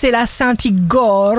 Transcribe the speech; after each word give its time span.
c'est 0.00 0.10
la 0.10 0.24
Sainte 0.24 0.64
Igor. 0.64 1.36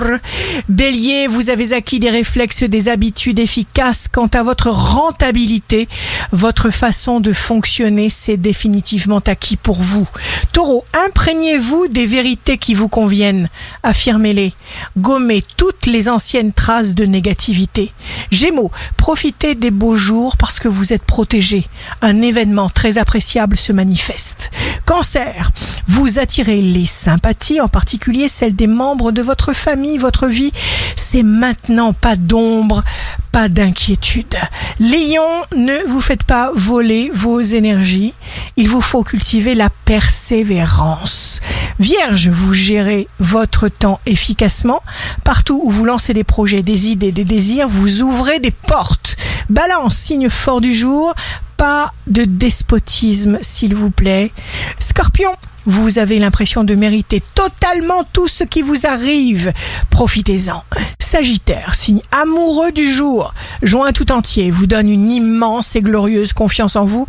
Bélier, 0.70 1.26
vous 1.26 1.50
avez 1.50 1.74
acquis 1.74 2.00
des 2.00 2.12
réflexes, 2.12 2.62
des 2.62 2.90
habitudes 2.90 3.40
efficaces 3.40 4.08
quant 4.08 4.28
à 4.28 4.44
votre 4.44 4.70
rentabilité. 4.70 5.90
Votre 6.32 6.70
façon 6.70 7.22
de 7.22 7.34
fonctionner, 7.34 8.10
c'est 8.10 8.38
définitivement 8.38 9.18
acquis 9.26 9.58
pour 9.58 9.82
vous. 9.82 10.08
Taureau, 10.52 10.86
imprégnez-vous 11.08 11.88
des 11.88 12.06
vérités 12.06 12.60
qui 12.60 12.76
vous 12.76 12.88
conviennent. 12.88 13.50
Affirmez-les. 13.82 14.54
Gommez 14.96 15.44
toutes 15.58 15.88
les 15.88 16.08
anciennes 16.08 16.54
traces 16.54 16.94
de 16.94 17.06
négativité. 17.06 17.92
Gémeaux, 18.30 18.70
profitez 18.96 19.56
des 19.56 19.72
beaux 19.72 19.98
jours 19.98 20.38
parce 20.38 20.60
que 20.60 20.68
vous 20.68 20.94
êtes 20.94 21.04
protégé. 21.04 21.66
Un 22.04 22.22
événement 22.22 22.70
très 22.70 23.00
appréciable 23.00 23.58
se 23.58 23.72
manifeste. 23.72 24.52
Cancer, 24.86 25.52
vous 25.88 26.20
attirez 26.20 26.62
les 26.62 26.86
sympathies, 26.86 27.62
en 27.62 27.68
particulier 27.68 28.28
celles 28.28 28.56
des 28.56 28.68
membres 28.68 29.12
de 29.12 29.22
votre 29.22 29.54
famille. 29.54 29.98
Votre 29.98 30.28
vie, 30.28 30.52
c'est 30.96 31.24
maintenant 31.24 31.94
pas 31.94 32.16
d'ombre, 32.16 32.84
pas 33.32 33.50
d'inquiétude. 33.50 34.36
Lion, 34.80 35.44
ne 35.56 35.88
vous 35.88 36.02
faites 36.02 36.24
pas 36.24 36.52
voler 36.56 37.12
vos 37.14 37.40
énergies. 37.40 38.14
Il 38.58 38.70
vous 38.70 38.82
faut 38.82 39.04
cultiver 39.04 39.56
la 39.56 39.70
persévérance. 39.86 41.40
Vierge, 41.80 42.30
vous 42.30 42.54
gérez 42.54 43.08
votre 43.20 43.68
temps 43.68 44.00
efficacement. 44.06 44.82
Partout 45.24 45.62
où 45.64 45.72
vous 45.72 45.86
lancez 45.86 46.14
des 46.14 46.24
projets, 46.24 46.62
des 46.62 46.88
idées, 46.88 47.12
des 47.12 47.26
désirs, 47.26 47.68
vous 47.68 48.02
ouvrez 48.02 48.40
des 48.40 48.52
portes. 48.52 49.18
Balance, 49.50 49.96
signe 49.96 50.30
fort 50.30 50.62
du 50.62 50.74
jour, 50.74 51.14
pas 51.62 51.94
de 52.08 52.24
despotisme, 52.24 53.38
s'il 53.42 53.76
vous 53.76 53.92
plaît. 53.92 54.32
Scorpion, 54.80 55.30
vous 55.68 56.00
avez 56.00 56.18
l'impression 56.18 56.64
de 56.64 56.74
mériter 56.74 57.22
totalement 57.36 58.04
tout 58.14 58.28
ce 58.28 58.44
qui 58.44 58.64
vous 58.64 58.88
arrive. 58.88 59.54
Profitez-en. 59.92 60.64
Sagittaire, 60.98 61.76
signe 61.76 62.02
amoureux 62.12 62.72
du 62.72 62.90
jour, 62.90 63.36
joint 63.62 63.92
tout 63.92 64.12
entier, 64.12 64.50
vous 64.50 64.66
donne 64.66 64.90
une 64.90 65.12
immense 65.12 65.76
et 65.76 65.82
glorieuse 65.82 66.34
confiance 66.34 66.76
en 66.76 66.86
vous, 66.86 67.06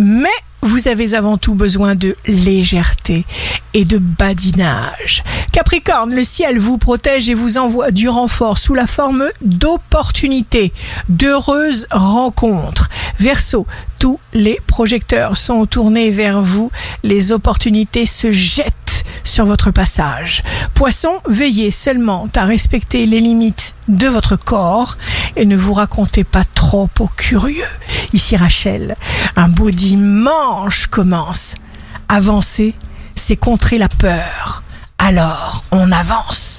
mais 0.00 0.26
vous 0.74 0.88
avez 0.88 1.14
avant 1.14 1.38
tout 1.38 1.54
besoin 1.54 1.94
de 1.94 2.16
légèreté 2.26 3.24
et 3.74 3.84
de 3.84 3.98
badinage. 3.98 5.22
Capricorne, 5.52 6.12
le 6.12 6.24
ciel 6.24 6.58
vous 6.58 6.78
protège 6.78 7.28
et 7.28 7.34
vous 7.34 7.58
envoie 7.58 7.92
du 7.92 8.08
renfort 8.08 8.58
sous 8.58 8.74
la 8.74 8.88
forme 8.88 9.24
d'opportunités, 9.40 10.72
d'heureuses 11.08 11.86
rencontres. 11.92 12.90
Verseau, 13.20 13.68
tous 14.00 14.18
les 14.32 14.58
projecteurs 14.66 15.36
sont 15.36 15.64
tournés 15.64 16.10
vers 16.10 16.42
vous, 16.42 16.72
les 17.04 17.30
opportunités 17.30 18.04
se 18.04 18.32
jettent 18.32 19.04
sur 19.22 19.46
votre 19.46 19.70
passage. 19.70 20.42
Poisson, 20.74 21.20
veillez 21.24 21.70
seulement 21.70 22.28
à 22.34 22.44
respecter 22.44 23.06
les 23.06 23.20
limites 23.20 23.76
de 23.86 24.08
votre 24.08 24.34
corps 24.34 24.96
et 25.36 25.46
ne 25.46 25.56
vous 25.56 25.74
racontez 25.74 26.24
pas 26.24 26.44
trop 26.44 26.88
aux 26.98 27.08
curieux. 27.16 27.62
Ici 28.14 28.36
Rachel, 28.36 28.94
un 29.34 29.48
beau 29.48 29.72
dimanche 29.72 30.86
commence. 30.86 31.56
Avancer, 32.08 32.76
c'est 33.16 33.34
contrer 33.34 33.76
la 33.76 33.88
peur. 33.88 34.62
Alors 34.98 35.64
on 35.72 35.90
avance. 35.90 36.53